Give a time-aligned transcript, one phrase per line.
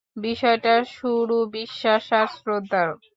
[0.19, 2.89] বিষয়টা শুরু বিশ্বাস আর শ্রদ্ধার।